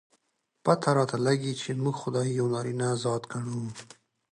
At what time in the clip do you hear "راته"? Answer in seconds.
0.97-1.17